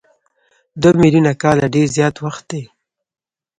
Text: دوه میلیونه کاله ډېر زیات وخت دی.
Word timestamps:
دوه 0.81 0.93
میلیونه 1.01 1.31
کاله 1.41 1.65
ډېر 1.73 1.87
زیات 1.97 2.15
وخت 2.25 2.43
دی. 2.51 2.63